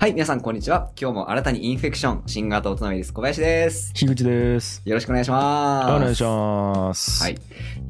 [0.00, 0.90] はい、皆さんこんにちは。
[0.98, 3.92] 今日も新たにインフェクション、新型大人ウイルス小林です。
[3.92, 4.80] 樋口です。
[4.86, 5.92] よろしくお願いします。
[5.94, 7.22] お願いします。
[7.22, 7.38] はい。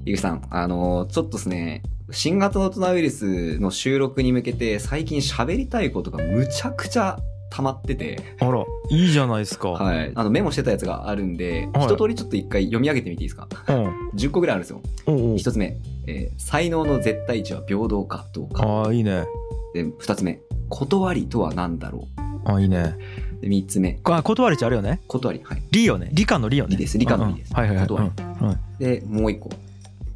[0.04, 7.16] ゆうさん、あのーちょっとですね、新型大人ウイルスの収録に向けて最近喋りたいことがむちゃくちゃ
[7.50, 9.68] 溜まってて、あら、いいじゃないですか。
[9.70, 10.10] はい。
[10.12, 13.46] あの、メモしてたやつがあるんで、はい一通りちょっと一回読み上げてみていいですか？
[13.68, 14.08] うん。
[14.16, 14.80] ?10 個ぐらいあるんですよ。
[15.06, 15.76] おう一つ目、
[16.08, 18.64] えー才能の絶対値は平等かどうか。
[18.64, 19.26] ああ、いいね。
[19.74, 22.08] で、二つ目、断りとは何だろ
[22.44, 22.96] ああ、いいね。
[23.38, 23.42] う。
[23.42, 25.02] で、三つ目、あ、断りちゃあるよね。
[25.06, 25.40] 断り。
[25.44, 25.62] はい。
[25.70, 26.08] 理よね。
[26.14, 26.70] 理科の理よね。
[26.70, 27.86] 理です理科の理ですうんうんはいはいはい。
[27.86, 29.50] 断りうんうんで、もう一個。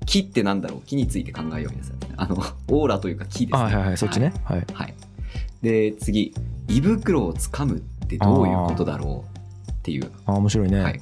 [0.06, 0.80] 木ってなんだろう？
[0.86, 2.08] 木について考えようですよね。
[2.16, 2.36] あの、
[2.68, 3.58] オーラというか木ですね。
[3.58, 4.32] あはいはいはい、そっちね。
[4.44, 4.66] はい。
[4.72, 4.94] はい。
[5.62, 6.34] で、次。
[6.68, 9.24] 胃袋をつかむってどういうことだろ
[9.68, 9.70] う？
[9.70, 10.80] っていう、ああ、面白いね。
[10.80, 11.00] はい。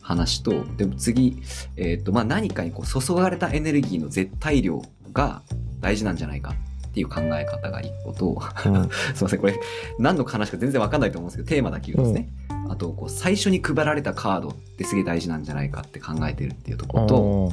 [0.00, 1.42] 話と、でも次、
[1.76, 4.82] えっ、と、まあ、何かにこう注がれたエネルギーの絶対量
[5.12, 5.42] が
[5.80, 6.54] 大事なんじゃないか
[6.92, 9.58] っていう考え方が一個と、うん すいません、これ、
[9.98, 12.28] 何の話か全然わかんないと思うんですけど、テーマだけ言うとですね。
[12.68, 17.52] あと、こう、最初に配られたカードってすげえ大事なんじゃないかって考えてるっていうところと、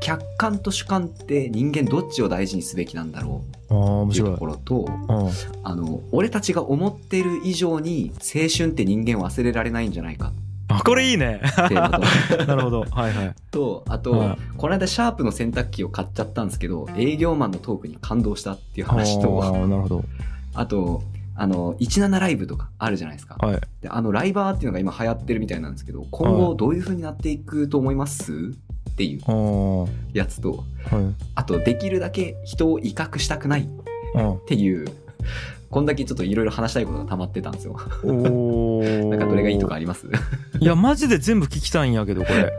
[0.00, 4.36] 客観と主観って人間どっちを大事にすべきなんだろうっていうと。
[4.36, 5.30] ころと、うん
[5.64, 10.32] あの、俺たちが思ってる以上に青春って人間忘れられないんじゃないかあ、
[10.84, 11.40] これいいね。
[12.46, 12.80] なるほど。
[12.90, 13.34] はいはい。
[13.50, 20.04] とあと、うんこの間シャープの洗濯機を買っちゃったんですけど、営業マンのトークに感動したっていう話あと、あ、なるほど。
[20.54, 21.02] あと、
[21.34, 23.36] あの、17ライブとかあるじゃないですか。
[23.40, 23.60] はい。
[23.80, 28.32] で、あの、ライバーっていうのが今流行ってるみたいなんですけど、今後どういう風になっていくと思います
[28.90, 30.94] っていうやつと、い。
[31.34, 33.68] あと、できるだけ人を威嚇したくない
[34.14, 34.86] うんっていう、
[35.72, 37.72] こんだけちょっといろいろ話したいことが溜まってたんですよ。
[38.04, 40.06] なんかどれがいいとかあります？
[40.60, 42.52] いや、マジで全部聞きたいんやけど、 これ。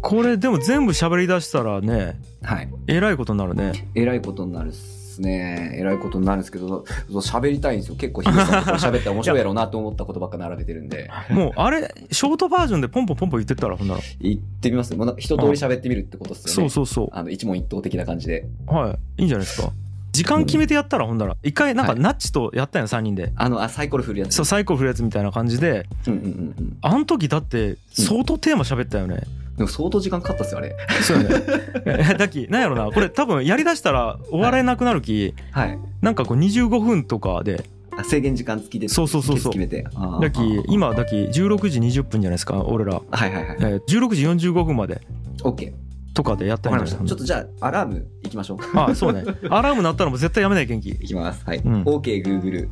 [0.00, 2.68] これ、でも全部喋り出したらね、はい。
[2.86, 3.72] えらいことになるね。
[3.94, 5.74] えらいことになるっすね。
[5.78, 7.96] えらいことになるんですけど、喋りたいんですよ。
[7.96, 11.10] 結構、ヒデさんと喋ったら面白いやろうなと思ったことばっか並べてるんで。
[11.28, 14.00] もう、あれ、ショートバージョンでポンポンポンポン言ってったら、ほんなら。
[14.20, 14.94] 行ってみます？
[14.96, 16.70] もうな一通り喋ってみるってことっすよね。
[16.70, 18.46] そうそうそあの、一問一答的な感じで。
[18.70, 18.72] う。
[18.72, 19.22] はい。
[19.22, 19.72] いいんじゃないですか？
[20.16, 21.36] 時間決めてやったら、ほんなら。
[21.42, 23.32] 一回、なんか、はいナッチとやったんよ、3人で。
[23.36, 24.34] あの、あ、サイコロ振るやつ。
[24.34, 26.76] そう、サイコ振るやつみたいな感じで、うんうんうんうん。
[26.80, 29.22] あの時だって、相当テーマ喋ったよね。
[29.56, 30.76] でも相当時間かかったっすよ、あれ。
[31.02, 31.42] そうよね。
[31.86, 32.90] え だっき、なんやろな。
[32.92, 35.78] これ多分、やりだしたら終われなくなるき、はい。
[36.02, 37.64] なんかこう、25分とかで、
[37.98, 38.88] あ制限時間付きで。
[38.88, 39.86] そうそうそうそう決めて。
[39.94, 43.00] あーだっき、今、だっき、16時20分じゃないですか、俺ら。
[43.10, 43.56] はいはいはい。
[43.60, 45.00] えー16時45分まで
[45.42, 45.72] OK。
[46.16, 47.04] とかでやったりました。
[47.04, 48.58] ちょっとじゃあ、アラーム行きましょう。
[48.78, 49.22] あ、そうね。
[49.50, 50.88] アラーム鳴ったらもう絶対やめない元気。
[50.88, 51.44] いきます。
[51.44, 51.58] はい。
[51.58, 52.68] うん OK、Google。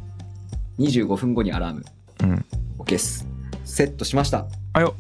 [0.79, 1.85] 25分後にアラーム。
[2.23, 2.45] うん。
[2.79, 3.27] OK っす。
[3.65, 4.47] セットしました。
[4.73, 4.95] あよ。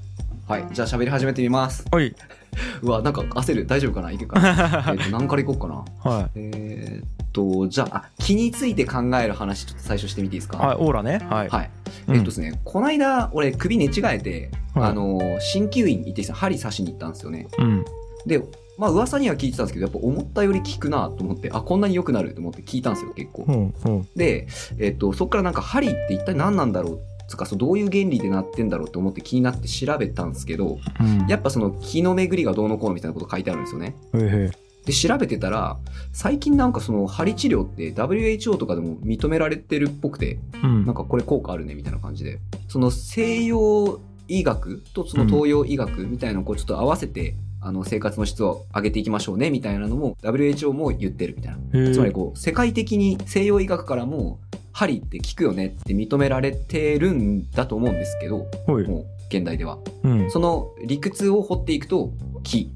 [0.46, 0.66] はい。
[0.72, 1.84] じゃあ喋り始めてみます。
[1.90, 2.14] おい。
[2.82, 3.66] うわ、なんか焦る。
[3.66, 4.12] 大丈夫かな？
[4.12, 4.38] いけるか？
[4.38, 5.66] な はえっと、何からいこうか
[6.04, 6.20] な？
[6.26, 6.30] い。
[6.36, 10.58] えーっと、じゃあ、あ、気について考える話、ちょっと最初してみていいですか？
[10.58, 11.18] はい、オーラね。
[11.28, 11.48] はい。
[11.48, 11.70] はい。
[12.08, 15.18] うんえっとですね、この間、俺、首寝違えて、はいあの、
[15.54, 17.46] 鍼灸院行ってきた針刺しに行ったんですよね。
[17.58, 17.84] うん。
[18.26, 18.42] で、
[18.76, 23.44] まあ、噂には聞いてたんですけど、やっぱ思ったより効くなと思って、あ、こんなに良くなると思って聞いたんですよ、結構。
[23.46, 23.74] うん。
[23.84, 24.08] うん。
[24.16, 24.48] で、
[24.78, 31.26] えっと、そっからなんか針って一体何なんだろうつか、そうどういう原理でなってんだろうと思って気になって調べたんですけど、うん。
[31.28, 33.94] やっぱその気の巡りがどうのこうのみたいなこと書いてあるんですよね。
[34.14, 34.50] へへ
[34.84, 35.78] で、調べてたら、
[36.12, 40.84] 最近なんかその針治療って WHO とかでも認められてるっぽくて、うん。
[40.84, 47.34] なんかこれ効果あるねみたいな感じで、その西洋医学とその東洋医学みたいなのをこうちょっと合わせて、
[47.64, 51.92] あの生活の質を上げていきましょうねみたいなのも WHO も言ってるみたいな。
[51.92, 54.38] つまりこう世界的に西洋医学からも
[54.72, 58.46] 針って効くよねって認められてるんだと思うんですけど。
[58.68, 59.78] もう現代では。
[60.02, 60.30] うん。
[60.30, 62.70] その理屈を掘っていくと、気、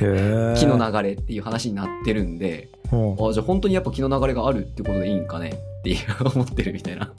[0.00, 5.98] へえ気の流れっていう話になってるんで、あじゃあ本当にやっぱ気の流れがあるってことでいいんかねっていう
[6.34, 7.10] 思ってるみたいな。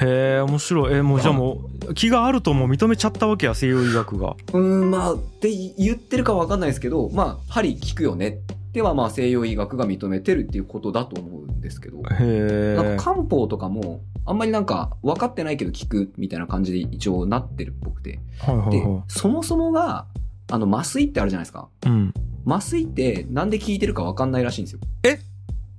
[0.00, 0.94] へえ、面白い。
[0.94, 4.36] え、もうじゃあもう、気があるともう認めちゃったわけや、西洋医学が。
[4.52, 8.32] うーん、まあ、って言ってるかわかんないですけど、まあ、針効くよねっ
[8.72, 12.74] てはまあ西洋医学が認めてるっていうことだと思うんですけど、へえ。
[12.76, 18.20] なんか漢方とかも、あんまりなんか分かってないけど効くみたいな感じで一応なってるっぽくて。
[18.38, 20.04] はいはいでは、そもそもが、
[20.50, 21.68] あの、麻酔ってあるじゃないですか。
[21.86, 21.88] い。
[21.88, 22.12] うん。
[22.46, 24.80] 麻酔ってなんで効いてるか分かんないらしいんですよ。
[25.04, 25.18] え？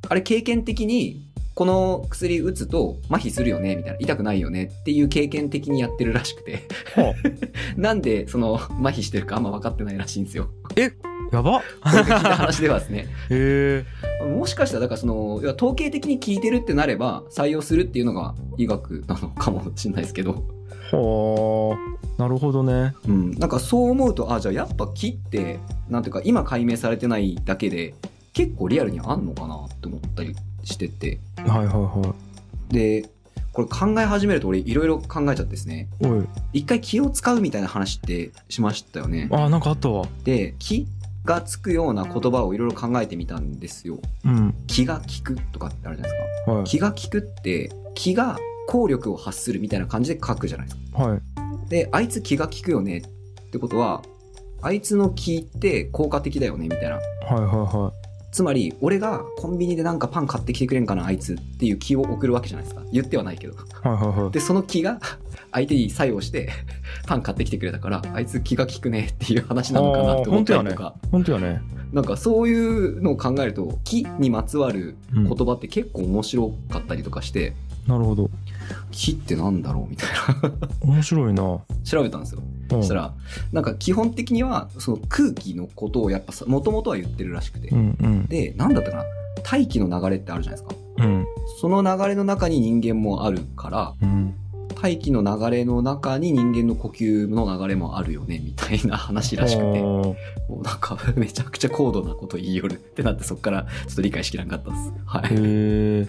[0.09, 1.26] あれ経験的に、
[1.57, 6.67] この薬打つと麻痺するよねみたいな、痛くないよねっていう経験的にやってるらしくて。
[6.95, 7.15] は
[7.75, 10.49] なんで、その、麻痺してるかあんま分かってないらしいんですよ。
[10.77, 10.79] あ、
[11.35, 11.63] やば。
[11.83, 13.07] 俺が聞いた話ではですね。
[13.31, 13.83] へ
[14.21, 14.23] え。
[14.23, 20.43] もしかしたら、だからその、要は統計的に効いてるってなれば、採用するっていうのが医学なのかもしれないですけど。
[20.91, 22.21] はあ。
[22.21, 22.93] なるほどね。
[23.07, 23.31] うん。
[23.31, 25.57] なんかそう思うと、あ、じゃあやっぱ木って、
[25.89, 27.95] なんていうか、今解明されてないだけで、
[28.33, 30.35] 結構リアルにあんのかなって思ったり
[30.67, 31.19] してて。
[31.37, 32.13] はいはいは
[32.69, 33.09] で、
[33.53, 35.87] これ考え始めると俺いろいろ考えちゃってですね。
[36.53, 39.29] 一回気を使うみたいな話ってしましたよね。
[39.31, 40.05] あなんかあったわ。
[40.23, 40.85] で気
[41.25, 43.97] がつくような言葉をいろいろ考えてみたんですよ。
[44.25, 44.53] うん。
[44.67, 46.51] 気が利くとかってあるじゃないですか。
[46.51, 46.63] はい。
[46.65, 48.37] 気が利くって気が
[48.67, 51.03] 効力を発するみたいな感じで書くじゃないですか。
[51.03, 51.21] はい。
[51.69, 53.01] であいつ気が利くよねっ
[53.49, 54.03] てことは
[54.61, 56.95] あいつの気って効果的だよねみたいな。
[56.95, 57.91] はいはいは
[58.37, 62.83] つまり俺がコンビニでなんかパン買ってきてくれんかなあいつっていう気を送るわけじゃないですか。
[62.91, 63.55] 言ってはないけど。
[63.55, 63.57] い
[63.87, 64.31] はいはいはい。
[64.31, 64.99] でその気が
[65.51, 66.51] 相手に作用して
[67.07, 71.63] パン買ってきてくれたからあいつ気が利くねっていう話なのかなって思ったりとか、本当やね。
[71.91, 77.55] なんかそういうのを考えると気にまつわるうん言葉って結構面白かったりとかして、
[77.87, 78.29] なるほど。
[78.91, 80.09] 気ってなんだろうみたい
[80.43, 80.51] な。
[80.81, 81.41] 面白いな。
[81.83, 82.43] 調べたんですよ。
[82.43, 83.13] うんそしたら
[83.51, 88.25] なんか基本的にはその空気のことをやっぱもともとは言ってるらしくて、うんうん。
[88.27, 89.03] でなんだったかな？
[89.43, 90.75] 大気の流れってあるじゃないですか。
[90.97, 91.25] うん。
[91.59, 94.35] その流れの中に人間もあるからうん。
[94.79, 99.81] 大気の流れの中に人間の呼吸の流れもあるよねみたいな話らしくて。
[99.81, 100.15] も
[100.49, 104.93] うなんか めちゃくちゃ高度なこと言いよるってなってそっからちょっと理解しきらんかったです。
[105.05, 106.07] はい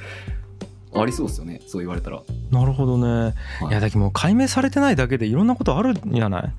[0.94, 3.06] ありそうですよねそう言われたら、なるほどね。
[3.08, 3.32] は
[3.67, 3.69] い。
[3.69, 6.52] いやだけどもう解明されてないだけでいろんなことあるんじゃない？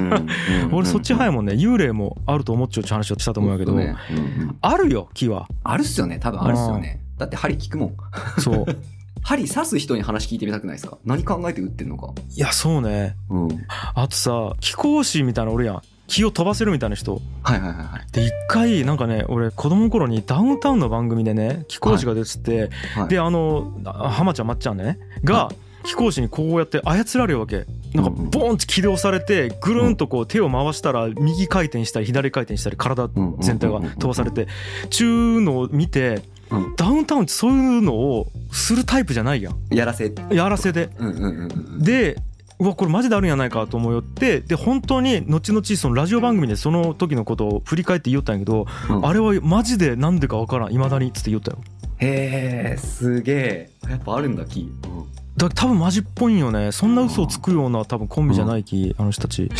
[0.72, 1.52] 俺そっち早いもんね。
[1.54, 3.94] 幽霊もあると思っちゃうって話をしたと思うんやけど、ね。
[4.10, 4.56] うんうん。
[4.60, 5.46] あるよ木は。
[5.64, 7.00] あるっすよね多分あるっすよね。
[7.18, 7.96] だって針聞くもん。
[8.38, 8.66] そう。
[9.22, 10.98] 針刺す人に話聞いてみたくないですか？
[11.04, 12.12] 何考えて打ってんのか。
[12.36, 13.16] いやそうね。
[13.28, 13.48] うん。
[13.94, 17.20] あとさ気功師みたいなのおるやん気を飛ばせるみたいな人。
[17.42, 18.12] はいはいはいはい。
[18.12, 25.50] で一回なんかね俺子供の頃にダウンタウンの番組でね気功師が出てて、はいであのあ浜ちゃんまっちゃんねが
[25.84, 27.66] 気功師にこうやって操られるわけ。
[27.94, 33.08] なんかボーンって起動されてぐるんとこう手を回したら右回転したり左回転したり体
[33.40, 34.48] 全体が飛ばされて
[34.90, 36.76] ちゅうのを見てうん。
[36.76, 39.74] ダウンタウンってそういうのをするタイプじゃないやん。
[39.74, 40.12] やらせ。
[40.30, 40.90] やらせで。
[41.78, 42.16] で
[42.58, 49.06] うわこれマジであるんやないかと思いよってで本当に後々そのラジオ番組でその時のことを振り返って言いよったんやけど、うん。
[49.06, 50.72] あれはマジでなんでかわからん。
[50.72, 51.58] いまだにっつって言ったよ。
[51.98, 54.70] へえすげえやっぱあるんだ木、
[55.36, 56.72] だから多分マジっぽいんよね。
[56.72, 59.50] そんな嘘をつくような多分コンビじゃないき、あの人たち。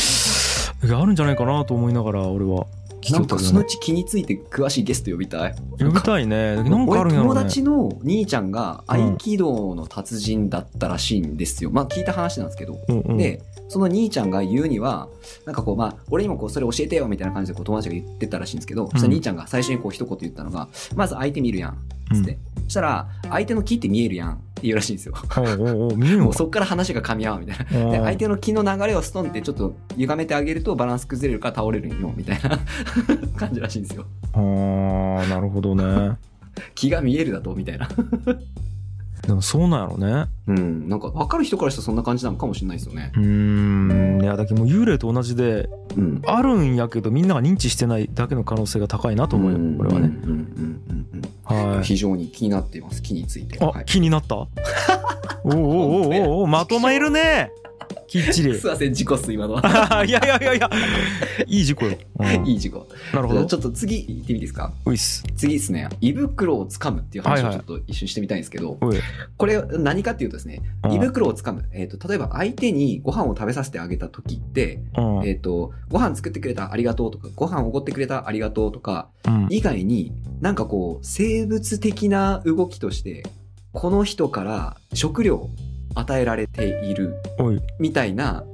[0.82, 2.66] あるんじゃないかなと思いながら俺は
[3.12, 5.54] なんかそのうち気について詳しいゲスト呼びたい。
[5.78, 6.56] 呼びたいね。
[6.56, 7.30] なんかあるんやろね。
[7.30, 13.16] 俺友達の兄ちゃんが合気道の達人だったらしいんですよ、まあ聞いた話なんですけど、うんうん。
[13.16, 15.08] でその兄ちゃんが言うには
[15.44, 21.78] なんかこうまあ俺にもこうそれ教えてよみたいな感じでこう友達が言ってたらしいんですけど、そしたら兄ちゃんが最初にこう一言言ったのがまず相手見るやん。
[22.14, 25.14] つって、そしたら相手の木って見えるやんって言うらしいんですよ。
[25.36, 27.90] おうお見えんものうそっから話が噛み合うみたいな。
[27.90, 32.60] で相手の気の流れをストンってちょっと歪めてあげるとバランス崩れるから倒れるんよみたいな。
[33.36, 34.06] 感じらしいんですよ。
[34.34, 36.16] あーなるほどね。
[36.76, 37.54] 気が見えるだと？
[37.56, 37.88] みたいな
[39.26, 40.26] でもそうなんやろね。
[40.46, 40.88] うん。
[40.88, 43.10] なんか分かる人からしたらそんな感じなのかもしれないですよね。
[43.16, 44.22] うーん。
[44.22, 46.22] いやだけどもう幽霊と同じでうん。
[46.26, 50.06] あるんやけどみんなが認知してないだけの可能性が高いなと思うよこれはね。
[50.06, 51.84] うんうんうんうんうんはい。
[51.84, 53.02] 非常に気になっています。
[53.02, 53.58] 木について。
[53.60, 53.84] あ、はい。
[53.84, 54.36] 気になった。
[55.44, 57.50] おうおうおうおうおうまとめるね
[58.06, 58.58] きっちり。
[58.58, 60.04] すいません事故っす今のは。
[60.06, 60.70] いやいやいやいや。
[61.46, 62.46] いい事故よ、うん。
[62.46, 62.86] いい事故。
[63.12, 63.44] なるほど。
[63.44, 64.72] ちょっと次行ってみていいですか？
[64.84, 65.24] ういっす。
[65.36, 65.88] 次ですね。
[66.00, 68.96] 胃袋をつかむっていう話はいはいをちょっと一瞬してみたいんですけど、おい。
[69.36, 70.92] これ何かっていうとですねうん。
[70.92, 75.26] 胃袋をつかむ、えー、と例えば相手にご飯を食べさせてあげた時ってうん。
[75.26, 79.46] えっ、と、ご飯作ってくれたありがとうとか、ご飯おごってくれたありがとうとか、うん。
[79.50, 83.24] 以外になんかこう、生物的な動きとして、
[83.72, 85.50] この人から食料
[85.96, 87.14] 与えられている
[87.78, 88.44] みたいな、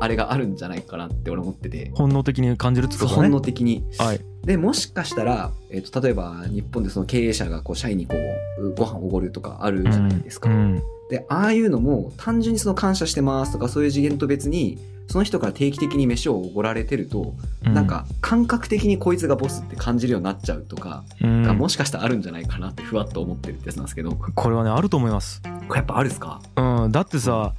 [0.00, 3.84] あれがあるんじゃないかなって俺思ってて、本能的に感じるってこと本ね能的に。
[3.98, 4.20] はい。
[4.44, 8.16] で、もしかしたら、えっ、と、例えば日本でその経営者がこう、社員にこ
[8.58, 10.50] う、ご飯おごるとかあるじゃないですか。
[10.50, 10.82] うん。
[11.08, 14.78] で、ああいうのも単純にその感謝してますとかそういう次元と別に、
[15.08, 17.74] その人から定期的に飯をおごられてると、うん。
[17.74, 21.42] なんか感覚的にこいつがボスって感じるようになっちゃうとかうん。
[21.42, 25.42] がもしかしたらあるんじゃないかなってふわっと思ってるってやつなんですけど、ここれはねあると思います。
[25.44, 26.40] れやっぱあるっすか？
[26.56, 26.92] うん。
[26.92, 27.54] だってさ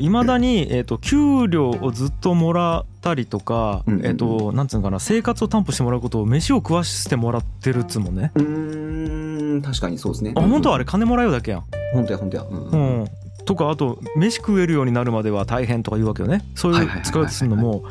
[0.00, 4.06] いまだに、えー、と給料をずっともらったりとか、うんうんうん。
[4.06, 8.32] えっ、となんつうのかな生活を担保してもらうことを飯を食わしてもらってるっつうもんね。
[8.34, 10.32] うーん、確かにそうですね。
[10.36, 11.64] あ本当はあれれ金もらうだけやん。
[11.92, 12.44] 本当や本当や。
[12.48, 13.02] うんううん。
[13.02, 13.08] ん、
[13.44, 16.44] とかあと飯食えるようになるまでは大変とか言うわけよね。
[16.54, 17.84] そういう使い方するのも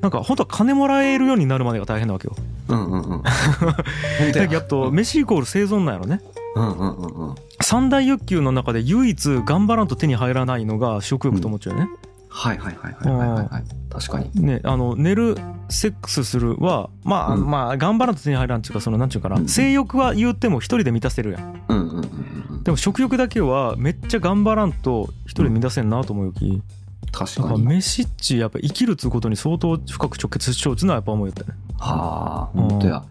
[0.00, 2.36] なんか本当は金もらえるようになるまでが大変なわけよ。
[2.68, 3.22] うんうんうん。
[3.22, 3.32] だ
[4.32, 6.20] けどやっと飯イコール生存なんやろね。
[6.54, 7.34] うんうんうんうん。
[7.62, 11.90] 三大欲求の中で唯一頑張らんと手に入らないのが食欲と思っちゃうよね、
[12.28, 13.64] はいはいはいはいはいはいはい。
[13.90, 14.30] 確かに。
[14.44, 15.36] ねあの寝る
[15.68, 17.50] セックスするはまあ、うん。
[17.50, 21.76] まあ頑張らんと手に入らんっていうかそのなんちゅうかな、うん性欲は言っても一人で満たせるやんうん。
[21.76, 26.62] うんうんうんうんでも食欲だけはめっちゃ頑張らんと一人満たせんなと思うよき、
[27.12, 27.62] 確かに。
[27.64, 31.58] 飯っちやっぱ生きるっつうことに相当深く直結しちゃうっつうのはやっぱ思うよったね。
[31.78, 33.04] はあ、本当や。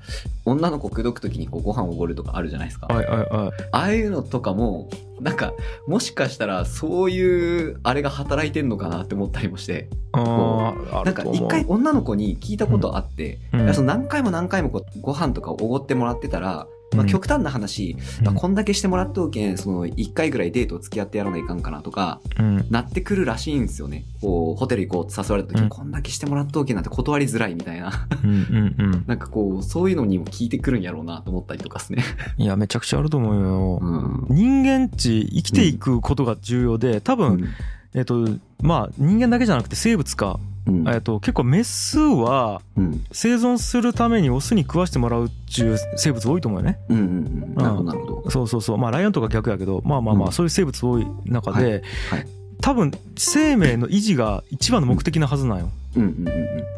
[0.45, 2.87] 女の子口説くときにこうご飯おごるとかあるじゃないですか。
[2.87, 3.51] はいはいはい。
[3.71, 4.89] ああいうのとかも、
[5.21, 5.53] なんか、
[5.87, 10.73] もしかしたらそういうあれが働いてんのかなって思ったりもして、あ
[11.05, 13.61] なんか一回女の子に聞いたことあって、うん。
[13.61, 24.03] いやその何回も何回もこうご飯とかおごってもらってたら、まあ、うん極端な話、まあ、こんだけしてもらっておけん、その一回ぐらいデート付き合ってやらないかんかなとか、うんなってくるらしいんですよね。
[24.21, 28.07] こう、ホテル行こうって誘われた時に、うんこんだけしてもらっておけんなんて断りづらいみたいな。
[28.23, 32.03] うんうんうん なんかこう、そういうのにも聞いてくるんやろうなと思ったりとかですね。
[32.37, 34.35] いやめちゃくちゃあると思うよ、うん。
[34.35, 37.47] 人間っち生きていくことが重要で多分、
[37.93, 38.27] えっと
[38.61, 40.56] まあ人間だけじゃなくて生物か、うん。
[40.87, 43.03] えっと結構メスはうん。
[43.11, 47.07] 生存するためにオスに食わしてもらうっちゅう生物多いと思うよねうんうんう
[47.51, 47.55] ん。
[47.55, 48.29] なるほど、なるほど。
[48.29, 51.77] そうそうそうまあライオンとか逆やけどまあまあまあうんそういう生物多い中で、はいは
[52.17, 52.27] い
[52.59, 56.27] 多分生命の維持が一番の目的なはずなんよ、うんうん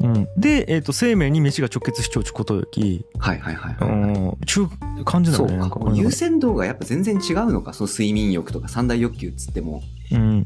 [0.03, 0.15] うんうん。
[0.17, 4.19] うん、で、えっと生命に飯が直結しちゃうっちことよきはいはいはい、うはい。
[4.19, 5.69] んちゅう感じなんかか。
[5.69, 7.71] こういうのが優先度がやっぱ全然違うのか。
[7.71, 9.81] その睡眠欲とか三大欲求っつっても。
[10.11, 10.45] うん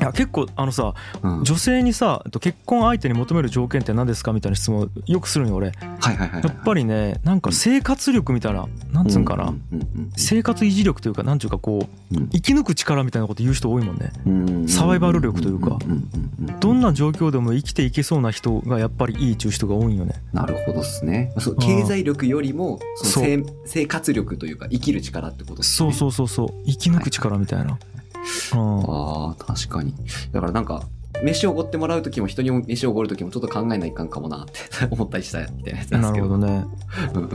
[0.00, 1.44] いや結構あのさうん。
[1.44, 5.70] 女性にさえっと結婚相手に求める条件って何ですかみたいな質問よくするんよ俺。
[5.70, 6.42] はいはいはいはい。
[6.42, 12.28] やっぱりねなんか生活力みたいななんつうんかな、うんうん生活維持力というかなんちゅうかこううん。
[12.28, 14.12] 生き抜く力みたいなこと言う人多いもんね。
[14.26, 15.78] うんサバイバル力というか。
[16.60, 20.14] どんな状況でも生きていけそうな人がやっぱりいいっちゅう人が多いんよね。
[20.32, 21.32] なるほどですね。
[21.38, 25.92] そう経済力よりもその生生活力というか生きる力ってことですね。
[25.92, 26.64] そうそうそうそう。
[26.66, 27.78] 生き抜く力みたいな、うん
[28.52, 29.94] ああ、確かに。
[30.32, 30.82] だからなんか、
[31.22, 34.52] 飯をおごってもらうときも人にも飯をおごるときもちょっと考えないかんかもなって
[34.90, 36.00] 思ったりしたみたいなやつですけど。
[36.00, 36.64] なるほどね。
[37.14, 37.30] うん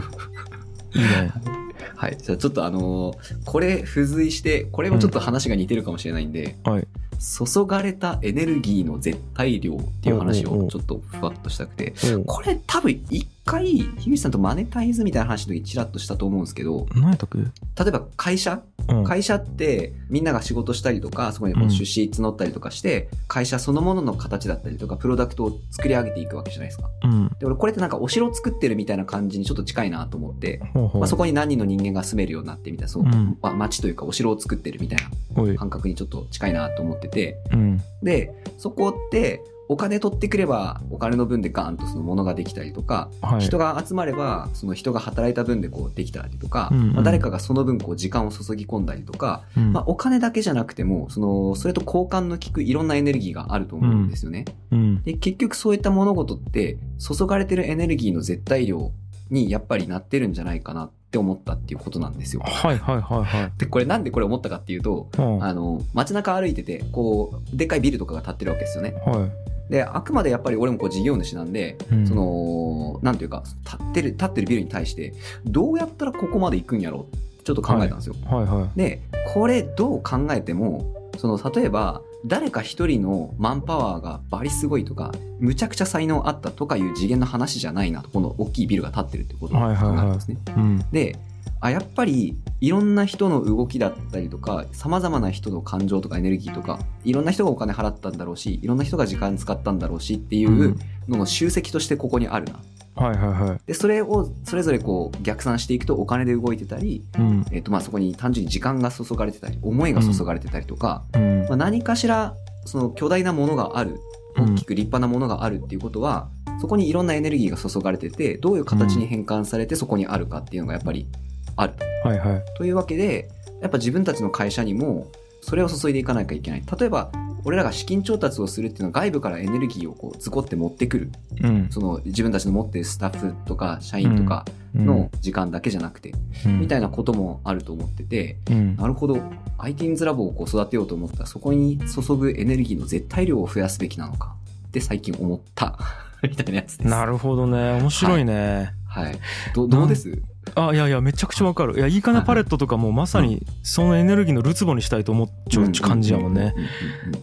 [0.96, 1.32] いいね。
[1.96, 2.18] はい。
[2.18, 6.88] じゃあちょっとあのーこれ付随して、これもちょっと話が似てるかもしれないんで、はい。
[7.20, 11.94] 注がれたエネルギーの絶対量っていう話をちょっとふわっとしたくて、
[12.26, 17.38] これ多分一回、樋口さんとマネタイズみたいな話の時チラッとしたと思うんですけど、何やったっけ？
[17.40, 18.62] 例えば会社？
[18.88, 19.04] うん。
[19.04, 21.72] 会社ってみんなが仕事したりとか、そこにこううん。
[21.72, 26.90] 出資募ったりとかして、会社そのものの形だったりとか、プロダクトを作り上げていくわけじゃないですか。
[27.04, 27.28] うん。
[27.40, 31.02] で、俺これってなんかお城を作ってるみたいな感じにちょっと近いなと思って、ほうほう。
[31.02, 35.00] まあ、そこに何人の人間が住めるようになってみたいな、そう、うんまあ街というかお城を作ってるみたい
[35.36, 37.82] な感覚にちょっと近いなと思ってて、うん。
[38.02, 43.42] で、そこって、お金取ってくれば、お金の分でガーンとそのものができたりとか、はい。
[43.42, 46.94] 人が集まれば、その人が働いた分でこうできたりとか、うんうん。
[46.94, 49.74] まあ、誰かがその分こう時間を注ぎ込んだりとか、うん。
[49.74, 54.46] まあ、お金だけじゃなくても、その、それと交換の効くいろんなエネルギーがあると思うんですよね。
[54.72, 55.02] うん。
[55.04, 58.92] で、結局そういった物事って、注がれてるエネルギーの絶対量
[59.30, 62.42] にやっぱりなってるんじゃないかなって思ったっていうことなんですよ。
[62.44, 63.52] はいはいはいはい。
[63.58, 65.44] で、これなんでこれ思ったかっていうと、うん。
[65.44, 68.94] あの、街中歩いてて、こう、でっかいビルとかが建ってるわけですよね。
[69.06, 72.08] はいで、あくまでやっぱり俺もこう事業主なんで、うん。
[72.08, 73.42] その、なんていうか、
[73.80, 75.16] 建ってる、建ってるビルに対して、
[75.46, 77.08] どうやったらここまで行くんやろ？
[77.12, 78.14] うちょっと考えたんですよ。
[78.24, 79.02] はいはいで、
[79.34, 90.38] これどう考えても、その、例えば、誰か一人のマンパワーがバリすごいとか、むちゃくちゃ才能あったとかいう次元の話じゃないなと、この大きいビルが建ってるってことを考えたんですね。
[90.56, 90.86] うん。
[90.92, 91.16] で、
[91.64, 100.76] あ、やっぱり、いろんな人の動きだったりとか、様々な人の感情とかエネルギーとか、いろんな人がお金払ったんだろうし、いろんな人が時間使ったんだろうしっていう
[101.08, 102.60] のの集積としてここにあるな。
[102.96, 103.60] はいはいはい。
[103.66, 107.46] で、それをそれぞれこう逆算していくとお金で動いてたり、うん。
[107.52, 111.46] えっ、とまあそこに単純に時間が注がれてたり、思いが注がれてたりとか、うん。
[111.48, 114.02] まあ、何かしらその巨大なものがある、
[114.38, 116.30] 大きく立派なものがあるっていうことは、
[116.60, 121.08] そこにいろんなエネルギーが注がれてて、どういう形に変換されてそこにあるかっていうのがやっぱり
[121.56, 122.08] あると。
[122.08, 123.30] はいはいというわけで、
[123.62, 125.08] やっぱ自分たちの会社にも、
[125.42, 126.64] それを注いでいかなきゃいけない。
[126.80, 127.12] 例えば、
[127.46, 131.12] 俺らが資金調達をするっていうのは外部からエネルギーをこうズコって持ってくる。
[131.42, 136.14] うんその自分たちの持ってるスタッフとか社員とかの時間だけじゃなくて、
[136.46, 139.16] みたいなこともあると思ってて、うんなるほど。
[139.58, 144.36] ITINS ラボをこう育てようと思ったら、そこに注ぐエネルギーの絶対量を増やすべきなのか
[144.68, 145.78] って最近思った。
[146.24, 146.90] みたいなやつです。
[146.90, 149.20] なるほどね面白いね、はい。
[149.54, 150.22] どどうです？
[150.56, 151.78] あいやいやめちゃくちゃわかる。
[151.78, 156.54] いやいいかなパレットとかもまさにそのエネルギーのるつぼにしたいと思っちゃう感じやもんね。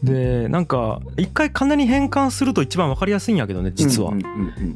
[0.02, 4.12] でなんか一回金に変換すると一番わかりやすいんやけどね実は。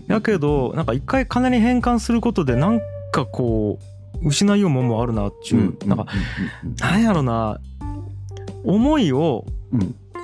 [0.06, 2.80] やけどなんか一回金に変換することでなん
[3.12, 3.78] かこ
[4.22, 6.06] う失いようもんもあるなっちゅうなんか
[6.80, 7.60] なんやろな。
[8.66, 9.44] 思いを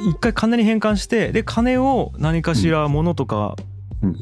[0.09, 3.55] 一回金に変換してで金を何かしら物とか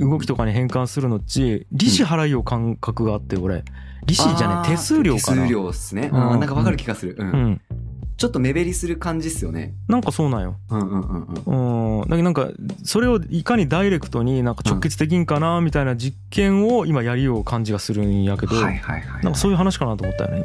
[0.00, 3.62] 動きとかに変換するのっち利子払いよう感覚があって俺
[4.08, 6.10] 利子じゃね手数料かな手数料っすね。
[6.12, 7.16] うんなんかわかる気がする。
[7.18, 7.22] う。
[7.22, 7.60] うんん
[8.16, 9.74] ちょっと目減りする感じっすよね。
[9.86, 10.56] なんかそうなんよ。
[10.70, 12.00] うんうんうんうん。
[12.00, 12.08] うん。
[12.08, 12.48] だけどなんか、
[12.82, 19.22] それをいかにダイレクトになんか直結できんかなみたいな実験を今やりよう感じがするんやけど、はいはいはい。
[19.22, 20.44] なんかそういう話かなと思ったよね、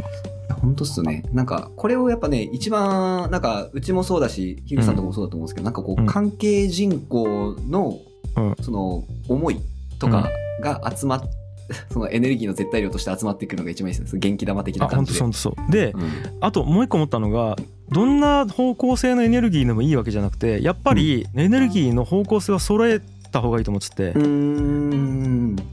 [0.62, 1.24] 本当っすよね。
[1.34, 7.98] なんか、これをやっぱね、一番、なんか、うちもそうだし、ヒルさんとかもそうだと思うんですけど、なんかこう、うん関係人口の、
[8.36, 9.60] うんその、思い
[10.00, 10.30] とか
[10.62, 11.24] が集まっ、
[11.92, 14.20] そのエネルギーの絶対量として集まっていくのが一番いいですね。
[14.20, 15.20] 元気玉的な感じで。
[15.20, 15.72] 本当そう。
[15.72, 16.02] で、うん
[16.42, 17.56] あともう一個思ったのが、
[17.90, 23.02] どんな方向性のエネルギーでもいいわけじゃなくて、やっぱりエネルギーの方向性は揃え
[23.32, 24.14] た方がいいと思ってて。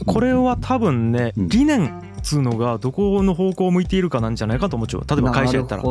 [0.07, 1.91] これは多分ね、うん理念っ
[2.23, 5.05] つうのがどこの方向を向いているかなんじゃないかと思っちゃう。
[5.09, 5.83] 例えば会社やったら。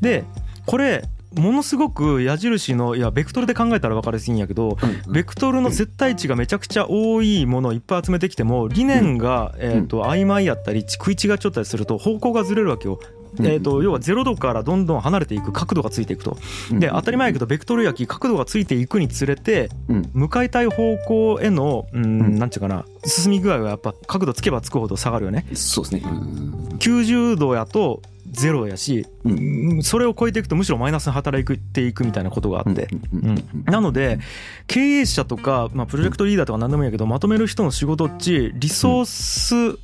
[0.00, 0.24] で、
[0.66, 1.04] これ、
[1.36, 4.76] ものすごく矢印の、いや、ベクトルで考えたら分かりやすいんやけど、
[5.08, 13.00] ベクトルの絶対値がめちゃくちゃ多いものをいっぱい集めてきても理念が、えー、と曖昧やったり食い違っちゃったりすると方向がずれるわけよ。
[13.40, 16.36] えー、と要は0度からどんどん離れていく角度がついていくと。
[16.70, 25.46] で当たり前やけどベクトル焼き角度がついていくにつれてうん向かいたい方向へのううんんなんていうかな進み具合はやっぱ角度つけばつくほど下がるよね。
[25.54, 26.02] そうですね。
[26.04, 29.32] うん90度やと0やし、うん。
[29.32, 32.88] うんそれを超えていくとむしろマイナスに働いていくみたいなことがあって。
[33.12, 33.44] うん。
[33.64, 34.18] なので
[34.66, 39.78] 経営者とか、まあ、プロジェクトリーダーとか何でもいいんやけどまとめる人の仕事っちリソース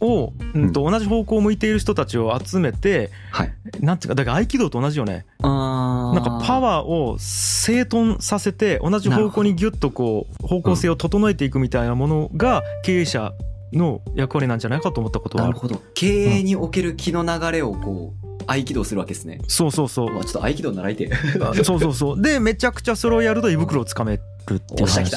[0.00, 0.72] を、うん。
[0.72, 3.52] と同じ方向を向いている人たちを集めてはい。
[3.80, 5.24] なんていうかだから合気道と同じよね。
[5.42, 13.32] あなんかパワーを整頓させて同じ方向にギュッとこう方向性を整えていくみたいなものが経営者
[13.72, 15.82] の役割なんじゃないかと思ったことはあるなるほど。
[15.94, 19.40] 経営における気の流れをこう、合気道するわけですね。
[19.46, 21.10] そうそうそううわちょっと合気道習いて
[21.64, 25.16] そうそうそうでめちゃくちゃそれをやると胃袋をつかめるっていうおっ しゃ話来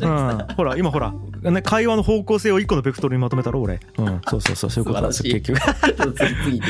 [0.00, 0.06] た？
[0.06, 0.10] う
[0.52, 5.60] ん、ほら今ほら、ね、会話の方向性を一個のベクトルにまとめたろ俺、うん、そうそうそうそういうことなんですよ結局、
[6.44, 6.60] 次、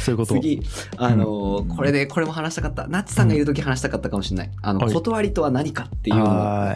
[0.00, 0.34] そういうこと。
[0.34, 0.62] 次、
[0.96, 2.86] あのーこれで、これも話したかった。
[2.88, 4.50] ナッツさんがいるとき話したかったかもしれない。
[4.62, 4.92] あの、はい。
[4.92, 6.24] 断りとは何かっていうの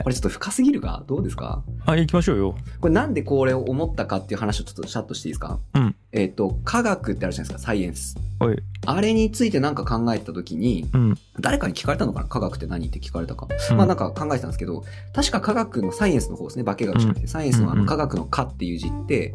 [0.03, 1.03] これちょっと深すぎるか？
[1.07, 1.63] どうですか？
[1.87, 2.55] あ行きましょうよ。
[2.81, 5.59] これなんでこれを思ったかっていう話をちょっとシャッとしていいですか？
[5.75, 5.95] うん。
[6.13, 8.17] えっ、と、科学ってあるじゃないですか、サイエンス。
[8.39, 8.59] はい。
[8.87, 11.15] あれについてなんか考えてたときに、うん。
[11.41, 12.29] 誰かに聞かれたのかな？
[12.29, 12.74] 科学って何？
[12.83, 13.49] って聞かれたか。
[13.71, 13.77] うん。
[13.77, 19.35] まあなんか考えてたんですけど、確か科学のサイエンスの方ですね、化学じゃなくて、サイエンスのあの科学の科っていう字って、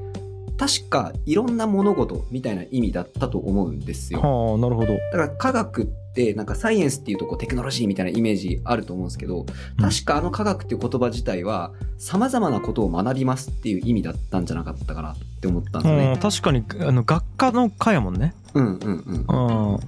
[0.59, 4.19] 確かいろんな物事みたいな意味だったと思うんですよ。
[4.19, 4.93] はあなるほど。
[4.93, 9.45] だから科学ってなんかサイエンスっていうとこうテクノロジーみたいなイメージあると思うんですけど、
[9.79, 16.17] 確かあの科学っていう言葉自体は様々なことを学びますっていう意味だったんじゃなかったかなって思ったんですね。
[16.21, 18.33] 確かにあの学科の科やもんね。
[18.53, 19.25] うんうんうん。
[19.29, 19.75] うん。
[19.75, 19.79] うん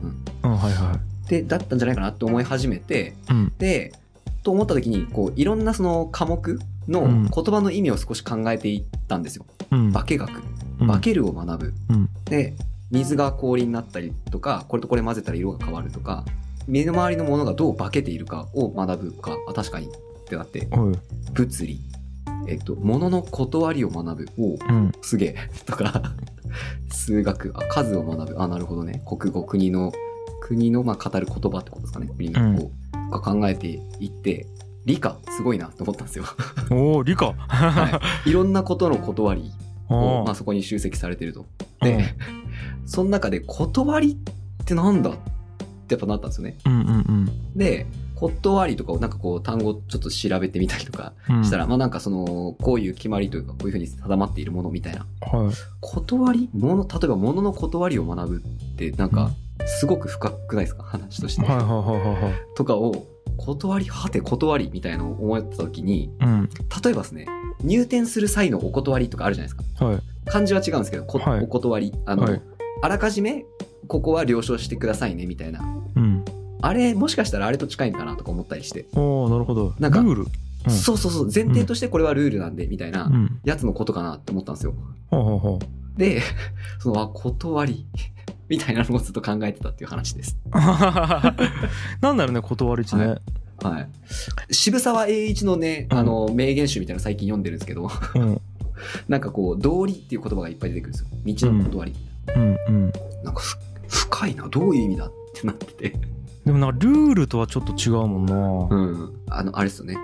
[0.43, 0.73] うんはい。
[0.73, 0.97] は
[1.31, 3.93] で、だったんじゃないかなって思い始めて、いうんで、
[4.43, 9.45] と思った時に、こう、いろんなその科目のうん言葉の意味を少し考えていったんですよ。
[9.71, 10.29] うん化学。
[10.81, 11.73] うん化けるを学ぶ。
[11.89, 12.53] うんで、
[12.91, 16.25] 水が氷になったりとか、これとこれ混ぜたら色が変わるとか、
[16.67, 19.89] 身の回りのものがどう化けているかを学ぶか、あ、確かにっ
[20.27, 20.67] てなって、
[21.33, 21.79] 物理。
[22.47, 24.29] えっと、物の断りを学ぶ。
[24.37, 25.35] おううんすげえ。
[25.65, 26.01] とか、
[26.89, 28.41] 数学、あ、数を学ぶ。
[28.41, 29.01] あ、なるほどね。
[29.07, 29.93] 国語、国の、
[30.51, 32.07] 国の、まあ、語る言葉ってことですかね。
[32.07, 32.71] 国の、こ
[33.07, 34.47] う、が考えていって、
[34.85, 36.25] 理科、すごいなって思ったんですよ。
[36.69, 38.29] おお理科はい。
[38.29, 39.49] いろんなことの断り
[39.87, 41.45] を、あまあ、そこに集積されてると。
[41.79, 42.15] あで、
[42.85, 44.17] その中で、断り
[44.61, 45.13] ってなんだっ
[45.87, 46.57] てやっぱなったんですよね。
[46.65, 47.85] うんうんうんで、
[48.15, 55.05] 断りとかをなんかこう単語ちょっと調べてみたりとかうんしたら、まあなんかその、こういう決まりというか、こういうふうに定まっているものみたいな。
[55.21, 59.31] はい断りもの、例えば物の断りを学ぶって、なんか、
[59.67, 60.83] すごく深くないですか？
[60.83, 61.41] 話として。
[61.41, 62.33] はいはいはいはいはい。
[62.55, 63.05] とかを、
[63.37, 66.49] 断り、はて断りみたいなのを思った時に、うん。
[66.83, 67.27] 例えばですね、
[67.63, 69.85] 入店する際のお断りとかあるじゃないですか。
[69.85, 69.99] はい。
[70.25, 71.43] 漢字は違うんですけど、こはい。
[71.43, 71.93] お断り。
[72.05, 72.41] あの、はい。
[72.81, 73.45] あらかじめ、
[73.87, 75.61] ここは了承してくださいね、みたいな。
[75.95, 76.25] うん。
[76.61, 78.85] あれ、もしかしたらあれと近いんかなとか思ったりして。
[78.95, 79.69] おおなるほど。
[79.69, 80.21] ルなんかール。
[80.21, 80.71] うん。
[80.71, 83.39] そうそうそう、前提としてこれはルールなんで、みたいなうん。
[83.43, 84.73] やつのことかなって思ったんですよ。
[85.97, 86.21] で、
[86.79, 87.87] その、あ、断り、
[88.51, 90.37] みたいなのをずっと考えてたっていう話です。
[90.51, 93.15] なんだろうね断り値ね、
[93.63, 94.53] はい。
[94.53, 98.41] 渋沢栄一のね、うんあの、名言集みたいなの最近読んでるんですけど、うん
[99.07, 101.07] なんかこう、道理っていう言葉がいっぱい出てくるんですよ。
[101.23, 101.95] 道の断り。
[102.35, 102.91] うんうん
[103.23, 105.99] なんかふ、深いな、どういう意味だってなってて。
[106.45, 109.13] でもなんかルールとはちょっと違うもんな、うん。
[109.29, 109.95] あの、あれですよね。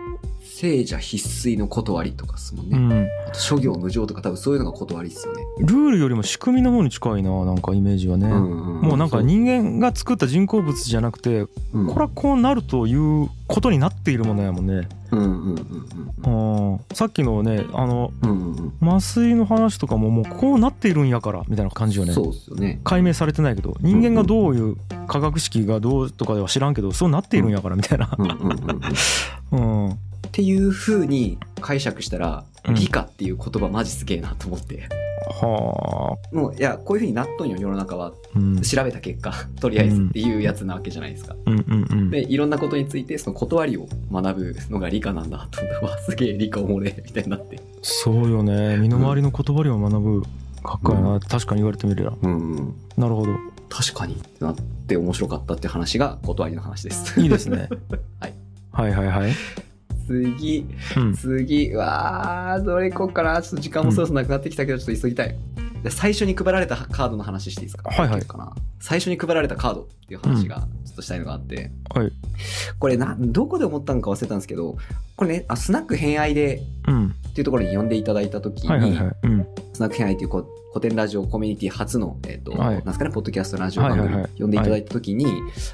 [0.60, 2.78] 聖者必須の断りとかっすもんね。
[2.80, 3.08] うん。
[3.28, 5.44] あと諸行無常とか多分そういうのが断りっすよね。
[5.60, 8.32] ルールよりも仕組みの方に近いななんかイメージはね、ん
[8.82, 11.88] もうなんか人間が作った人工物じゃなくてうん。
[11.88, 15.56] これはこうなるということになっているものやもんね、うんうん
[16.26, 18.90] うんうん、さっきのねあのうんうんうん。
[18.96, 22.14] 麻酔の話とかももうこうなっているんやからみたいな感じよね。
[22.14, 22.82] そうっすよね。
[22.84, 28.10] 解明されてないけど人間がどういう科学式がどうとかでは知らんけどそうなっているんやからみたいな。
[28.18, 28.82] うんうんうん
[29.52, 29.86] うん。
[29.86, 30.00] うん
[30.38, 32.76] っていう風に解釈したら、うん。
[32.76, 34.88] 理科っていう言葉マジすげえなと思って。
[35.42, 36.36] はあ。
[36.36, 38.14] もう、いや、こういう風になっとんよ、世の中は。
[38.36, 38.62] うん。
[38.62, 41.36] 調べた結果、 とりあえずっていうやつなわけじゃないですか。
[41.48, 42.10] うんうんうん。
[42.12, 47.60] で、いろんなことについて、その断りを学ぶのが理科なんだと思って、わ、 すげえ理科おもれ、みたいになって。
[47.82, 48.78] そうよね。
[48.78, 50.22] 身の回りの言葉を学ぶ
[50.62, 52.14] かっこやな、確かに言われてみれば。
[52.22, 52.74] うんうん。
[52.96, 53.32] なるほど。
[53.70, 57.20] 確かにってなって面白かったっていう話が断りの話です。
[57.20, 57.70] いいですね。
[58.22, 58.34] はい。
[58.72, 59.32] はいはいはい
[60.08, 60.66] 次、
[60.96, 61.14] うん。
[61.14, 63.42] 次、うわー、どれ行こうかな。
[63.42, 65.36] ちょっと時間もそろそろなくなってきたけど、ちょっと急ぎたい。
[65.84, 67.92] で最初に配られたカードの話していいですか？
[67.92, 68.22] はいはい。
[68.22, 68.56] かな？
[68.80, 72.12] 最初に配られたカードっていう話がちょっとしたいのがあって、はい。
[72.80, 74.78] これな、どこで思ったのか忘れたんですけど、
[75.18, 77.08] これね、あスナック偏愛でうん。
[77.08, 79.16] っていうところに呼んでいただいたときに、はいはいはい。
[79.24, 79.48] うん。
[79.74, 82.76] スナック偏愛っていうこ古典ラジオコミュニティ初の、えっ、と、はい。
[82.76, 84.42] なんですかね、ポッドキャストラジオ番組はいはいはい。
[84.42, 85.26] 呼んでいただいたときに、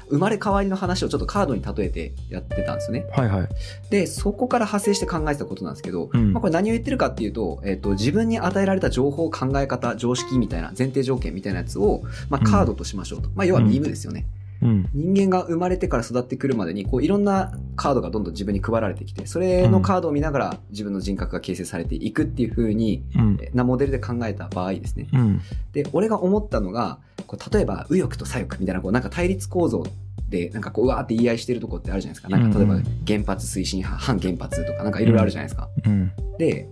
[0.08, 3.06] 生まれ変わりの話をちょっとカードに例えてやってたんですよね。
[3.12, 3.48] はいはい。
[3.90, 6.32] で、そこから派生して考えてたことなんですけど、うん。
[6.32, 13.28] まあ、これ何を言ってるかっていうと、えっ、と、自分に与えられた情報、考え方、常識みたいな、前提条件みたいなやつを、まあ、カードとしましょうと。
[13.34, 14.26] まあ、要はミームですよね。
[14.64, 25.08] うん人間が生まれてから育ってくるまでに、こう、いろんなカードがどんどん自分に配られてきて、それのカードを見ながら自分の人格が形成されていくっていう風に、うんえなモデルで考えた場合ですね。
[25.12, 25.40] うん
[25.72, 29.84] で、俺が思ったのが、こう例えば、右翼と左翼みたいな、こう、なんか対立構造
[30.30, 32.28] で、なんかこう、うわーって言い合いしてるとこってあるじゃないですか。
[32.28, 32.74] なんか、例えば
[33.06, 35.68] 原発推進派、反原発とか、なんかいろいろあるじゃないですか。
[35.84, 36.68] うんで、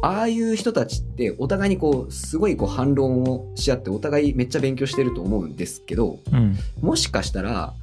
[0.00, 6.56] ああいう人たちって、お互いにこう、すごいこう、反論をし合って、お互いめっちゃ勉強してると思うんですけど、うん。
[6.80, 7.74] もしかしたら、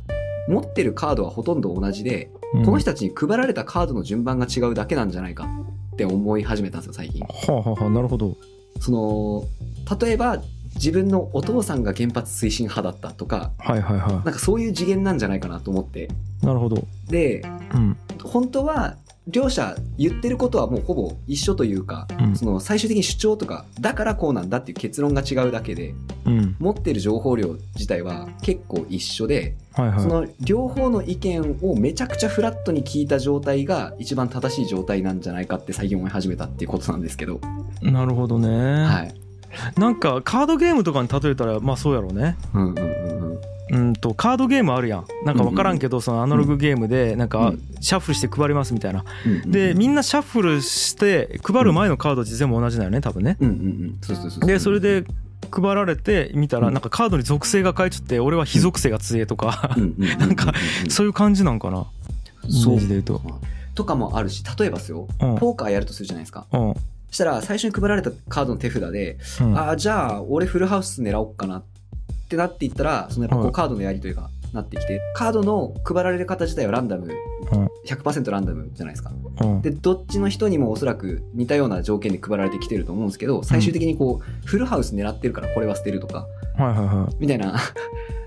[0.47, 2.65] 持ってるカードはほとんど同じで、うん。
[2.65, 5.45] この人たちに配られたカードの順番が違うだけなんじゃないか
[5.93, 7.21] って思い始めたんですよ、最近。
[7.21, 8.38] はあはあはあなるほど。
[8.80, 9.43] その、
[9.99, 10.41] 例えば、
[10.75, 16.10] 自分のお父さんが原発推進派だったとか、はいはいはなんかそういう次元なんじゃないかなと思って。
[16.43, 16.86] いなるほど。
[17.10, 17.41] で、
[17.73, 17.97] うん。
[18.23, 18.95] 本当は、
[19.27, 22.35] 両者言ってることはもうほぼ一緒というか、うん。
[22.35, 26.55] その最終的に主張とか、だからこうなんだっていう結論が違うだけで、うん。
[26.59, 29.99] 持ってる情報量自体は結構一緒で、はいはい。
[29.99, 37.39] その両方の意見をめちゃくちゃフラットに聞いた状態が一番正しい状態なんじゃないかって最近思い始めたっていうことなんですけど、
[37.81, 38.47] なるほどね、
[38.83, 39.15] はい。
[39.79, 42.38] なんかカードゲームとかに例えたらまあそうやろうね。
[42.53, 43.39] うんうんうんうん。
[43.71, 45.06] うんとカードゲームあるやん。
[45.25, 47.62] なんか分からんけどそのアナログゲームでなんかうん。
[47.82, 49.04] シャッフルして配りますみたいな。
[49.45, 53.38] でみんなシャッフルして配る前のカード全部同じだよね多分ね。
[54.45, 55.04] でそれで
[55.51, 59.75] 配られて見たらなんかカードに属性が書いちゃって俺は非属性が強えとか
[60.17, 60.54] なんか
[60.89, 61.86] そういう感じなんかな。
[62.47, 63.21] イメージで言うと。
[63.73, 65.36] とかもあるし、例えばですよ、うん。
[65.38, 66.45] ポーカーやるとするじゃないですか。
[66.54, 66.73] うん。
[67.10, 69.58] そしたら最初に配られたカードの手札で、うん。
[69.58, 71.74] ああ、じゃあ俺フルハウス狙おうかなって
[72.36, 73.50] なっていったら、そのやっぱこはい。
[73.50, 77.08] うカードのやりとりがなってきて、カードの配られる方自体はランダム、
[77.52, 77.69] うん。
[77.86, 79.12] 100%ランダムじゃないですか。
[79.41, 79.62] うん。
[79.62, 86.28] で、どっちの人にもおそらく似たような条件で配られてきてると思うんですけど、最終的にこう、フルハウス狙ってるからこれは捨てるとか、
[87.19, 87.56] みたいな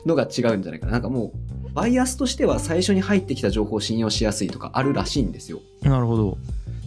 [0.07, 0.93] のが違うんじゃないかな。
[0.93, 5.61] なんかもう、バイアスとしては最初に入ってきた情報を信用しやすいとかあるらしいんですよ。
[5.83, 6.39] なるほど。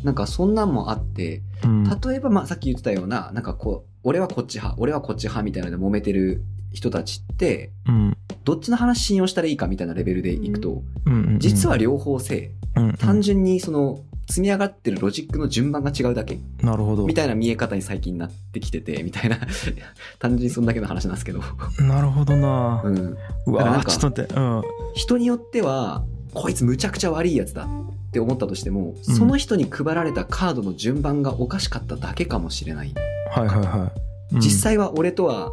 [0.04, 1.84] なんかそんなんもあって、うん。
[1.84, 8.18] 例えばまあさっき言ってたような、なんかこう、俺はこっち派、俺はこっち派みたいなので揉めてる人たちって、うん。
[8.44, 11.14] どっちの話信用したらいいかみたいなレベルでいくと、うん。
[11.14, 12.94] うんうん実は両方性、うんうん。
[12.94, 16.40] 単純にその、積み上がってるロジックの順番が違うだけ。
[16.62, 17.06] なるほど。
[17.06, 19.38] みたいな見え方に最近なってきてて、みたいな、
[20.20, 21.42] 単純にそんだけの話なんですけど。
[21.80, 22.82] なるほどな。
[22.84, 22.96] うん。
[22.96, 24.34] うだからなんかわちょっと待って。
[24.34, 24.62] うん。
[24.94, 26.04] 人によっては、
[26.34, 29.16] こいつむちゃくちゃ悪いやつだって思ったとしても、うん。
[29.16, 32.94] その人に配られたカードの順番がおかしかっただけかもしれない。
[33.32, 33.92] はいはいは
[34.32, 34.36] い。
[34.36, 34.40] うん。
[34.40, 35.52] 実際は俺とは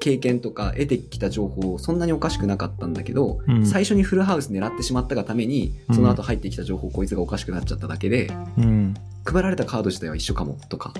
[0.00, 3.66] 経験とか得てきた情報そんなにおかしくなかったんだけど、うん。
[3.66, 8.94] 最初にフルハウス狙ってしまったがために、その後入ってきた情報こいつがおかしくなっちゃっただけで、うん。
[9.24, 10.94] 配られたカード自体は一緒かもとか。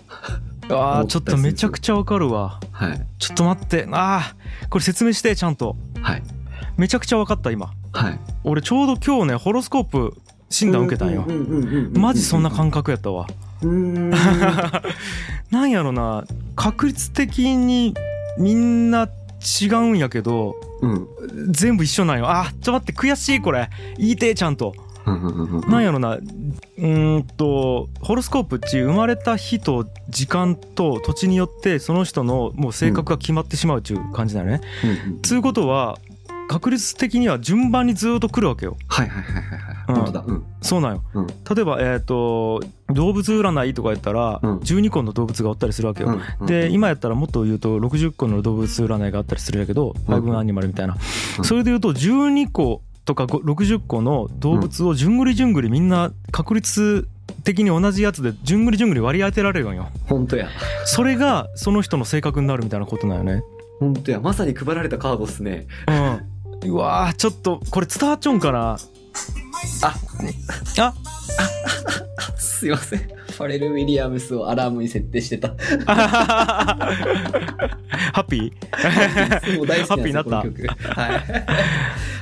[0.68, 2.60] あーちょっとめちゃくちゃわかるわ。
[2.70, 3.06] はい。
[3.18, 3.88] ちょっと待って。
[3.90, 5.76] あーこれ説明してちゃんと。
[6.02, 6.22] はい。
[6.76, 7.72] めちゃくちゃわかった今。
[7.92, 8.18] はい。
[8.44, 10.14] 俺ちょうど今日ねホロスコープ
[10.50, 11.24] 診断受けたんよ。
[11.94, 13.26] マジそんな感覚やったわ。
[13.62, 14.10] うーん。
[15.50, 16.24] なんやろな。
[16.54, 17.94] 確率的に
[18.38, 19.08] みんな
[19.62, 21.08] 違うんやけどうん。
[21.52, 22.28] 全部一緒なんよ。
[22.28, 23.68] あちょっと待って悔しいこれ。
[23.96, 24.74] 言いてえちゃんと。
[25.68, 26.16] なんやろな。
[26.16, 34.60] うーんとホロスコープっち生まれた日と時間と土地によってその人のもう性格が決まってしまうっちゅう感じだよね。
[34.84, 35.22] うんうん。
[35.22, 35.98] つうことは
[36.50, 38.76] 確率的には順番にずっと来るわけよ。
[38.88, 39.76] はいはいはいはいはい。
[39.86, 40.24] うん本当だ。
[40.26, 40.44] うん。
[40.62, 41.04] そうなんよ。
[41.14, 46.18] うん例えば、えっ、と、動物占いとかやったら、うん12個の動物がおったりするわけよ。
[46.40, 50.94] うんで、今やったらもっと言うと60個の動物占いがあったりするんやけど、ファイブアニマルみたいな。
[51.38, 57.06] うんそれで言うと12個とかご60個の動物をじゅんぐりじゅんぐりみんな確率
[57.44, 59.88] 的に同じやつでじゅんぐりじゅんぐり割り当てられるんよ。
[60.08, 60.48] 本当や。
[60.84, 63.44] それがその人の性格になるみたいなことなんよね。
[63.78, 64.18] 本当や。
[64.18, 65.68] まさに配られたカードっすね。
[65.86, 66.29] うん。
[66.66, 68.76] うわーちょっとこれ伝わっちゃうんかな？
[69.82, 69.94] あ、
[70.78, 70.94] あ？
[72.36, 72.98] すいません。
[73.00, 75.54] ファレル・ウィリアムスをアラームに設定してた。
[75.86, 76.76] ハ
[78.16, 79.56] ッピー？
[79.56, 80.46] もう大ーになったはい。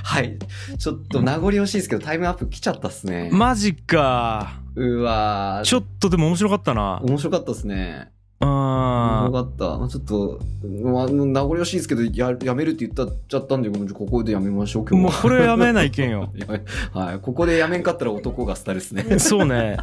[0.04, 0.38] はい。
[0.78, 3.30] ちょっと名残惜しいですけど、タイムアップ来ちゃったっすね。
[3.32, 8.12] マジかうわーちょっとでも面白かったな面白かったっすね。
[8.40, 9.78] うん面白かった。
[9.78, 10.40] まあちょっと、
[10.84, 15.10] まあ、名残惜しいですけど、や、やめるって言ったっちゃったんで、ここでやめましょう、今日は。
[15.12, 16.32] もうこれやめないけんよ
[16.92, 17.18] はい。
[17.20, 19.04] ここでやめんかったら男がスタですね。
[19.18, 19.76] そうね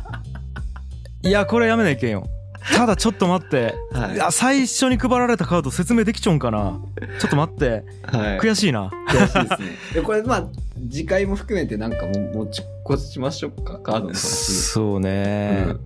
[1.23, 2.27] いやこれやめないけんよ
[2.75, 6.79] ただちょっと待ってはいいや最初に配られたカード説明できちゃうんかな
[7.19, 8.39] ちょっと待ってはい。
[8.39, 9.67] 悔しいな悔しいですね。
[9.95, 10.47] でこれ、 まあ、
[10.89, 14.17] 次回も含めてなんかも持ち越しましょうか、カードの話。
[14.17, 15.79] そうねうん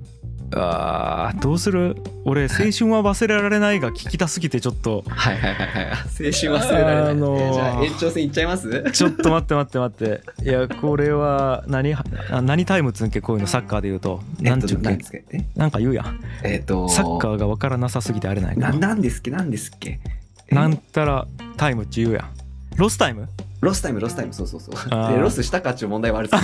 [0.55, 1.95] あーどうする？
[2.25, 5.03] 俺青春は忘れられないが聞きたすぎてちょっと。
[5.07, 5.85] はいはいはいはい。
[5.85, 7.11] 青春忘れられない。
[7.11, 8.91] あのーえーじゃあ延長戦いっちゃいます？
[8.91, 10.43] ちょっと待って待って待って。
[10.43, 12.03] いやこれは何あ
[12.41, 13.47] 何タイムつんけこういうの？
[13.47, 14.21] サッカーで言うと。
[14.39, 15.23] なんちゅうっけ？
[15.31, 16.19] えなんか言うやん。
[16.43, 19.99] えっと、サッカーが分からなさすぎてあれないな、ななんですっけなんですっけ
[20.47, 22.29] えなんたらタイムって言うやん。
[22.75, 23.27] ロスタイム？
[23.61, 24.75] ロスタイム、ロスタイム、そうそうそう。
[25.13, 26.29] でロスしたかっていう問題はある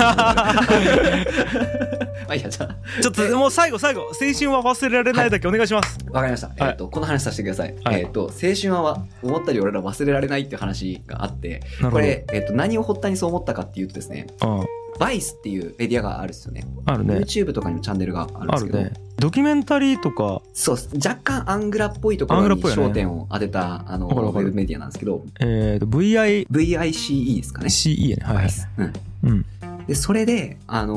[2.28, 6.48] あいいや、じゃあ、ちょっともう最後最後青春は忘れられないだけお願いします、わかりました。
[6.48, 6.58] はい。
[6.72, 7.76] えっと、この話させてください。
[7.84, 8.02] はい。
[8.02, 14.66] えっと、青春は思ったより俺ら忘れられないっていう話があって、これ、えっと、何を発端にそう思ったかっていうとですね、うん
[15.00, 16.66] バイスっていうメディアがあるんですよね。
[16.86, 17.16] あるね。
[17.16, 18.94] YouTube とかにもチャンネルがあるんですけど、ね。
[19.18, 20.42] ドキュメンタリーとか。
[20.54, 26.48] そう若干アングラっぽいところに焦点を当てた、あの、ウェブメディアなんですけど、えーと VICE
[27.14, 27.70] VICE ですかね。
[28.10, 28.24] やね。
[28.24, 28.50] はいはい。
[28.78, 28.94] うん。
[29.24, 29.46] うん。
[29.88, 30.96] で、それで、あの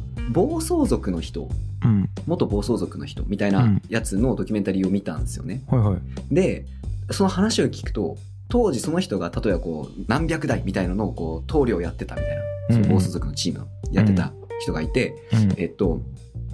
[0.00, 1.50] ー暴走族の人、
[1.84, 2.08] うん。
[2.26, 3.82] 元暴走族の人みたいうなん。
[3.88, 5.62] やつのドキュメンタリーを見たんですよね。
[5.68, 6.34] はいはい。
[6.34, 6.64] で、
[7.10, 8.16] その話を聞くと、
[8.48, 15.52] 当時その人が例えばこう何百台みたいなのをこう棟梁やってたみたいな、その暴走族のチームのやってた人がいて、うん。
[15.56, 16.00] えっと、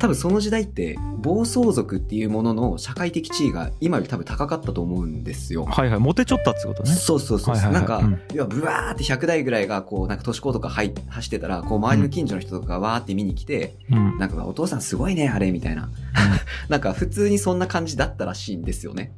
[0.00, 5.66] 多分その時代って暴走族っていうものの社会的地位が今より多分高かったと思うんですよ。
[5.66, 7.54] はいはいモテちょったってことねそうそうそう。
[7.54, 15.90] はいはいはいなんか、うん要はブワーって100台ぐらいがこうなんか都市高とか入走ってたら、こう周りの近所の人とかがわーって見に来て、うんなんかお父さんすごいね、あれ、みたいな。
[16.68, 19.12] なんか普通にそんな感じだったらしいんですよね。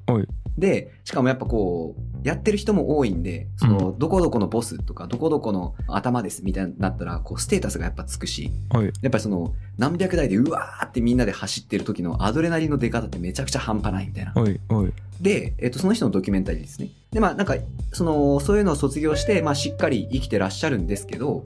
[0.59, 14.33] で、しかもやっぱこう、やってる人も多いんで、その、どこどこのボスとか、どこどこの頭ですみたいになったら、こう、ステータスがやっぱつくし、はいやっぱりその、何百台でうわーってみんなで走ってる時のアドレナリンの出方ってめちゃくちゃ半端ないみたいな。
[14.37, 16.89] おいおいで、えっと、その人のドキュメンタリーですね。
[17.13, 17.55] で、まあなんか、
[17.93, 21.45] その、そういうのを卒業して、まあしっかり生きてらっしゃるんですけど、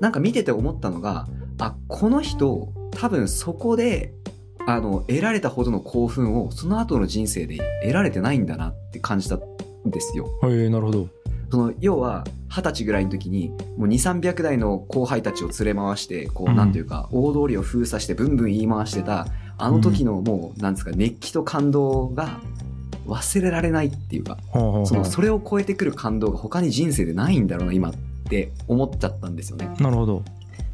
[0.00, 1.26] なんか見てて思ったのが、
[1.58, 4.14] あ、この人、多分そこで、
[4.66, 9.40] あの、得られたほどの興奮を、その後の人生で得られてないんだなって感じたん
[9.90, 10.28] ですよ。
[10.42, 11.08] うんはいなるほど。
[11.50, 16.56] その、要は、二十歳ぐらいの時に、もう2、300代の後輩たちを連れ回して、こう、うん。
[16.56, 19.26] なんていうか、大通りを封鎖して、ブンブン言い回してた、
[19.58, 22.40] あの時のもう、なんですか、熱気と感動が、
[23.06, 27.92] 忘れられないっていうか、その、それを超えてくる感動が他に人生でないんだろうな、今っ
[28.28, 29.70] て思っちゃったんですよね。
[29.80, 30.22] なるほど。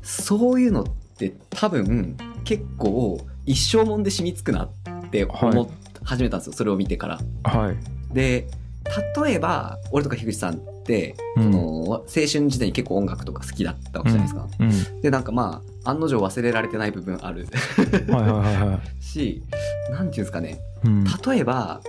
[0.03, 5.69] そういうのって多分結構一生もんで染みつくなって思っ
[6.05, 7.21] 始めたんですよ、それを見てから。
[7.45, 8.15] はい。
[8.15, 8.47] で、
[9.23, 11.53] 例えば、俺とか樋口さんって、うん。
[11.53, 11.61] その
[11.93, 14.49] 青春時代に結構音楽とか好きだったわけじゃないですか。
[14.59, 15.01] うん。
[15.03, 17.47] で、なんかまあ、案の定忘れられてない部分ある。
[18.09, 18.81] はいはいはいはい。
[19.05, 19.43] し、
[19.91, 21.05] なんていうんですかね、うん。
[21.05, 21.81] 例えば、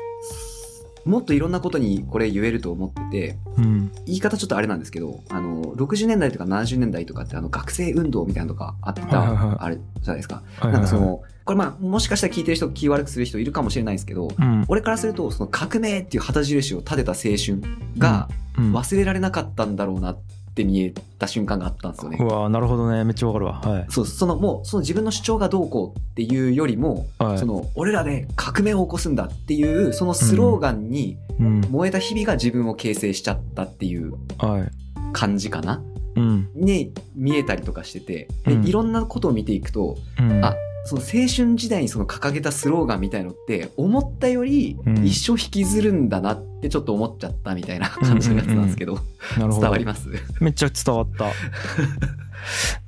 [1.06, 3.92] もっといろんなことにこれ言えると思ってて、うん。
[4.06, 10.44] 言い方ちょっとあれなんですけど、あの、60年代とか70年代とかってあの学生運動みたいなのとかあってた、あれじゃないですか。
[10.62, 14.66] なんかその、これまあ、もしかしたら聞いてる人気悪くする人いるかもしれないんですけど、うん。
[14.68, 17.62] 俺からすると、その革命っていう旗印を立てた青春
[17.98, 18.74] がうん。
[18.74, 20.22] 忘れられなかったんだろうなって
[20.64, 22.18] 見えた瞬間があったんですよね。
[22.20, 22.26] う。
[22.26, 23.04] わなるほどね。
[23.04, 23.62] めっちゃわかるわ。
[23.62, 23.86] はい。
[23.90, 27.38] そう、そのもう、その自分の主張がどうこうっていうよりも、はい。
[27.38, 31.62] その、俺らで革命を起こすんだっていう、そのスローガンにうん。
[31.70, 34.72] 燃えた日々が自分を形成しちゃったっていうはい。
[35.14, 35.82] 感じかな？
[36.16, 36.50] うん。
[36.54, 38.68] に見えたりとかしてて、でうん。
[38.68, 40.44] いろんなことを見ていくと、うん。
[40.44, 40.54] あ
[40.86, 45.06] その青春時代にその掲げたスローガンみたいのって思ったよりうん。
[45.06, 49.00] 一生引きずるんだなってちょっと思っちゃったみたいな感じのやつなんですけど、
[49.38, 50.10] 伝わります？
[50.40, 51.32] めっちゃ伝わった。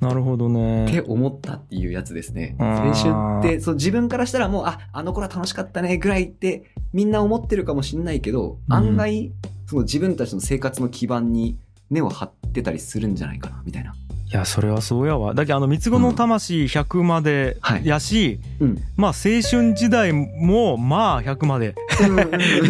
[0.00, 2.56] なるほどってね思ったっていうやつですね。
[2.58, 8.74] 青春って、そう自分からしたらもう、あ、あの頃は楽しかったねぐらいってみんな思ってるかもしんないけど、うん。
[8.74, 9.32] 案外、
[9.66, 11.58] その自分たちの生活の基盤に
[11.90, 13.94] 根を張ってたりするんじゃないかな、みたいな。
[14.32, 18.78] いやそれはそうやわだけどあの三つ子の魂100まではいやし、うん。
[18.96, 21.74] まあ青春時代もまあ100まで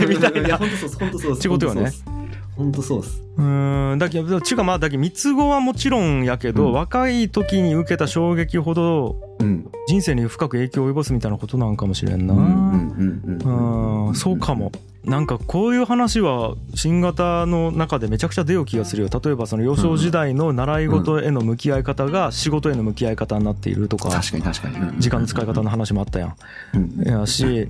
[0.09, 1.38] みたいな本当そう本当そう。
[1.38, 1.92] ってことよね
[2.56, 3.22] 本当そうっす。
[3.36, 9.70] うーんだけどちゅうかまあだけど三つ子はもちろんやけど、うん若い時に受けた衝撃ほどうん。
[9.88, 14.14] 人生に深く影響を及ぼすみたいなことなんかもしれんな、うん。
[14.14, 14.70] そうかも。
[15.04, 24.76] なんかこういう話は新型の中でめちゃくちゃ出よう気がするよ例えばその幼少時代の習い事への向き合い方が仕事への向き合い方になっているとか確かに確かに。
[24.76, 26.36] うん時間の使い方の話もあったや
[26.74, 27.66] うんんやし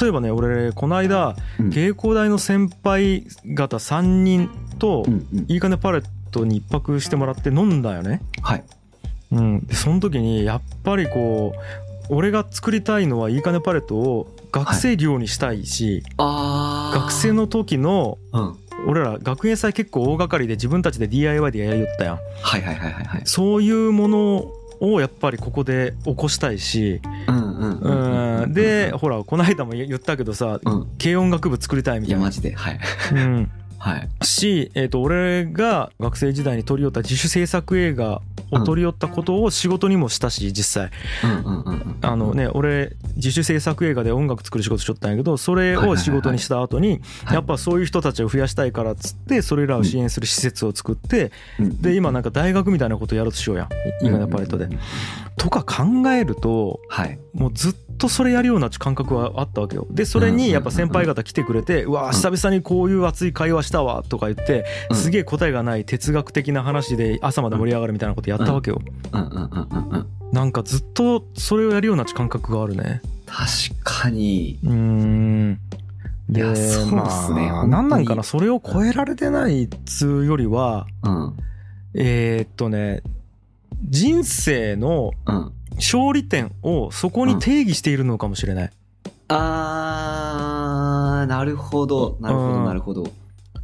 [0.00, 1.70] 例えばね俺この間うん。
[1.70, 5.46] 芸工大の先輩方3人とうんうん。
[5.48, 8.20] いいかねパレットに一泊してもらって飲んだよね。
[8.42, 8.64] はい。
[9.32, 9.66] うん。
[9.66, 17.00] でその時にやっぱりこう俺が作りたいのはいいかねパレットを学生寮にしたいし、あー。
[17.00, 18.56] 学生の時のうん。
[18.86, 22.18] 俺ら学園祭結構大掛かりで自分たちで DIY でやりよったやん。
[22.42, 23.22] はいはいはいはいはい。
[23.24, 30.60] そういうものをやっぱりここで起こしたいしうんうんうんでほらこの間も言ったけどさ。
[31.02, 32.52] 軽音楽部作りたいみいや、たいなマジで。
[32.54, 32.78] はい。
[33.12, 34.08] うんはい。
[34.24, 40.90] し、えー、と俺が学生時代に撮り寄った自主制作映画を撮り寄ったことを仕事にもしたし実際。
[42.02, 54.68] あのね俺自主制作映画で音楽作る仕事しとったんやけどそれを仕事にした後にはいやっぱそういう人たちを増やしたいからっつってそれらを支援する施設を作ってうんで今なんか大学みたいなことやろうとしようやんいいかねパレットで。
[55.36, 57.18] とか考えるとはい。
[57.34, 59.86] もうずっとそれやるような感覚はあったわけよ。
[59.90, 68.80] でそれにやっぱ先輩方来てくれて「うわ久々にこういう熱い会話したわ」とか言ってうんすげえ答えがない哲学的な話で朝まで盛り上がるみたいなことやったわけよ。
[69.12, 70.06] うんうんうんうんうん。
[70.32, 73.00] なんかずっとそれをやるような感覚があるね。
[73.26, 73.46] 確
[73.82, 74.58] かに。
[74.64, 75.58] うーん。
[76.28, 77.34] でいやそうっすねまあ本当
[77.66, 81.36] になんなんかなそれを超えられてないっつうよりはうん。
[81.94, 83.02] えーっとね
[83.88, 85.52] 人生のうん。
[85.76, 88.70] 勝利点をそこに定義しているのかもしれない。
[89.28, 92.16] あー、なるほど。
[92.20, 93.04] なるほど、うんなるほど。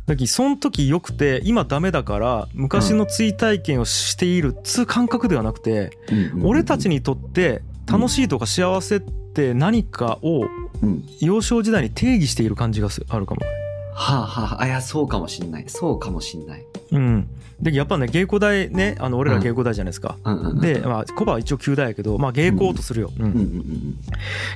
[0.07, 5.97] だその時良くて今ダメだから昔の追体験をしているっつう感覚ではなくて
[6.43, 10.45] 俺たちに、にとって楽しいとか幸せって何かを
[10.83, 11.05] うん。
[11.21, 13.41] 幼少時代に定義している感じがすあるかも。
[13.95, 15.65] はあはあ、あ、いや、そうかもしんない。
[15.69, 16.65] そうかもしんない。
[16.91, 17.29] うん。
[17.63, 20.17] でやっぱね芸工大ねあの俺ら芸工大じゃないですか。
[20.25, 20.61] うんうんうん。
[20.61, 23.11] で、まあ、コバは一応旧大やけど、まあ、芸工とするよ、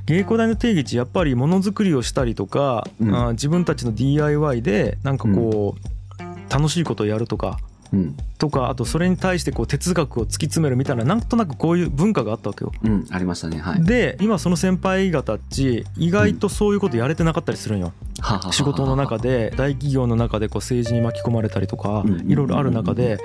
[0.07, 7.59] 芸工大の定義値やっぱりものづくりをしたりとか、うんあー自分たちの DIY でなんかこう、楽しいことをやるとか
[7.93, 8.17] うん。
[8.39, 12.73] とかあとそれに対してこう哲学を突き詰めるみたいななんとなくこういう文化があったわけよ。
[12.83, 12.93] うん。
[12.93, 13.59] うん、ありましたね。
[13.59, 13.85] はい。
[13.85, 17.93] で今その先輩方っち意外とそういうことやれてなかったりするんよ。
[18.51, 19.19] 仕事の中。
[19.19, 23.19] で大企業の中でこう政治に巻き込まれたりとかうんいろいろある中で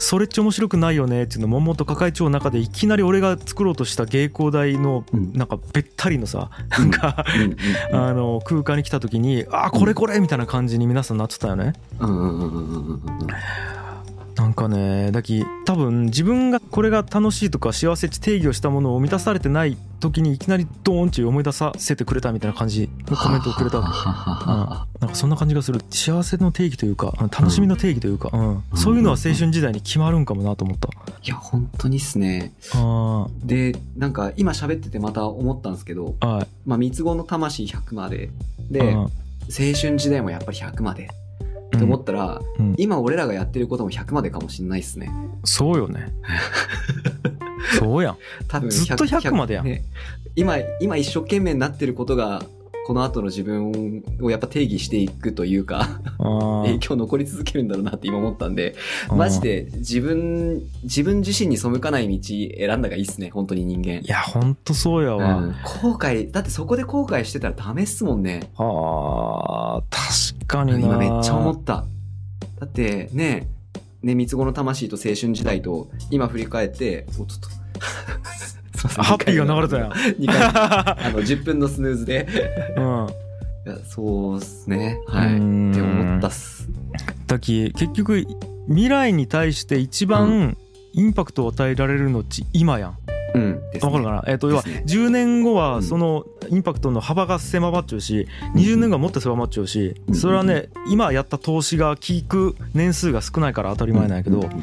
[0.00, 5.32] それっち面白くないよねっていうのをもんもんと抱えちゃう中でいきなり俺が作ろうとした芸工大のうん。
[5.32, 7.24] なんかべったりのさなんか
[7.92, 11.72] あの空間に来た時にあーこれこれみたいな感じに皆さんなってたよね。
[12.00, 13.02] うん
[14.38, 23.84] なんかねだき多分自分がこれが楽しいとか幸せって定義をしたものを満たされてない時にいきなりドーンって思い出させてくれたみたいな感じのコメントをくれたうん。
[23.84, 25.80] なんかそんな感じがする。
[25.90, 27.28] 幸せの定義というかうん。
[27.28, 28.62] 楽しみの定義というか、うん。
[28.76, 30.88] そういうのは青春時代に決まるんかもなと思った。
[30.88, 32.52] いや、本当にっすね。
[32.74, 36.48] あで、なんか今喋っててまた思ったんですけど、あはい。
[36.64, 38.30] まあ、三つ子の魂100まで。
[38.70, 38.96] で、うん。
[38.96, 39.08] 青
[39.48, 41.10] 春時代もやっぱり100まで。
[41.78, 42.74] って思ったら、うん。
[42.76, 45.10] 今俺らがやってることも100までかもしんないっすね。
[45.44, 46.12] そうよね。
[47.78, 48.16] そうやん。
[48.48, 49.64] 多分ずっと100までやん。
[49.64, 49.84] ね。
[50.34, 52.42] 今、今一生懸命になってることが、
[52.88, 58.76] この後の自分をやっぱ定義していくというか、あ影響残り続けるんだろうなって今思ったんで、
[59.10, 64.08] マジで自分、自分自身に背かない道選んだがいいっすね、本当に人間い。
[64.08, 68.48] やほんとそうやわ、うん後悔、だってそこで後悔してたらダメっすもんね。
[68.56, 71.84] あー確かにな今めっちゃ思った。
[72.58, 73.48] だってね、
[74.02, 77.48] ね、三つ子の魂と青春時代と今振り返って、おちょっと。
[78.86, 82.26] ハッピーが流れたやん2回、あの、10分のスヌーズで。
[82.76, 83.06] うん
[83.66, 84.98] いやそうっすね。
[85.08, 85.26] はい。
[85.26, 85.30] っ
[85.74, 86.68] て思ったっす。
[87.26, 88.24] だき結局
[88.68, 90.56] 未来に対して一番
[90.94, 92.98] インパクトを与えられるのっち今やん
[93.34, 93.60] うん。
[93.72, 94.24] ですねわかるかな？
[94.26, 94.84] えっ、と要はですね。
[94.86, 95.56] 10年後うん。
[95.56, 100.14] はそのインパクトの幅が狭まっちゃうし20年後はもっと狭まっちゃうしうん。
[100.14, 104.44] それはね今やった投資が効く年数が少ないから当たり前なんやけどうん。
[104.44, 104.50] うん。
[104.52, 104.62] うん。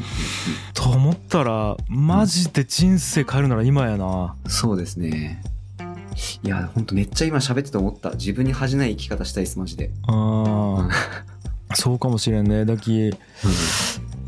[0.73, 4.35] と思ったらマジで人生変えるなら今やな。
[4.47, 5.41] そうですね。
[6.43, 8.11] いや、ほんとめっちゃ今喋ってて思った。
[8.11, 9.91] 自分に恥じない生き方したいです、マジで。
[10.07, 10.89] あー。
[11.75, 12.63] そうかもしれんね。
[12.63, 13.17] だきう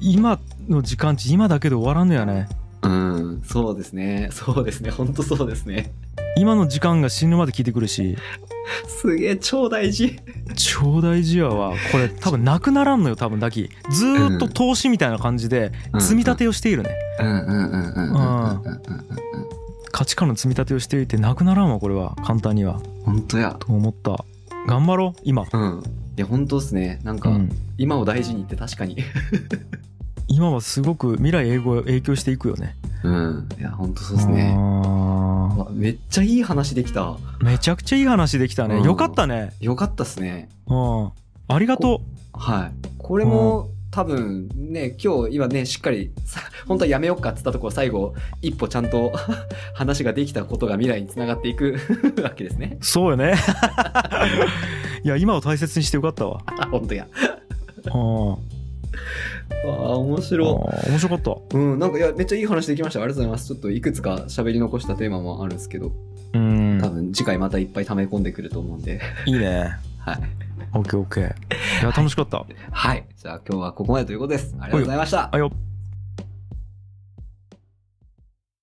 [0.02, 2.42] 今の時間値今だけで終わらんのやね。
[2.42, 2.48] ん。
[2.84, 4.30] うん、そうですね。
[4.32, 4.90] そうですね。
[4.92, 5.92] ほんとそうですね。
[6.38, 8.18] 今の時間が死ぬまで聞いてくるし。
[8.88, 10.20] すげえ、超大事。
[10.56, 11.74] 超大事やわ。
[11.92, 13.70] これ多分なくならんのよ、多分だキ。
[13.90, 16.92] ずっと投資みたいな感じで積み立てをしているね。
[17.20, 18.78] うんうんうんうんうんうん。
[19.92, 22.16] 価値観の積み立てをしていてなくならんわ、これは。
[22.24, 22.80] 簡単には。
[23.04, 23.56] 本当や。
[23.60, 24.24] と思った。
[24.68, 25.46] 頑張ろう、今。
[25.52, 25.84] うん。
[26.18, 27.00] いや、本当っすね。
[27.04, 27.32] なんか、
[27.78, 28.98] 今を大事にって確かに。
[30.28, 33.50] 今はすごく未来英語影響していくよねうん。
[33.58, 34.54] いや、ほんとそうですね。
[34.58, 37.14] あわめっちゃいい話できた。
[37.14, 40.50] ーめちゃくちゃいい話できたねうんよかったねよかったっすね。
[40.68, 41.12] うん
[41.50, 42.02] ありがと
[42.34, 42.72] はい。
[42.98, 49.14] これも、多分ね、今日今ね、しっかり、さ本当はやめようかって言ったところ最後、一歩ちゃんと
[49.74, 51.78] 話ができたことが未来につながっていく
[52.22, 52.86] わけですねう。
[52.86, 53.34] そうよね
[55.04, 57.08] いや今を大切にしてよかったわあ、本当や。
[57.94, 58.57] うん
[59.66, 61.62] ああ、面あ白ー面白かったい。
[61.62, 63.00] うん、なんかいや、めっちゃいい話できました。
[63.02, 63.48] ありがとうございます。
[63.48, 65.91] ちょっといくつか喋り残したテーマもあるんですけど、
[66.34, 69.00] うん多分次回またいっぱい溜め込んでくると思うんで。
[69.26, 70.20] いいね はい。
[70.74, 71.30] オッケーオッケーい
[71.84, 73.06] や楽しかったはい。
[73.16, 74.54] じゃあ今日はここまでということです。
[74.60, 75.30] ありがとうございました。
[75.34, 75.58] あよっ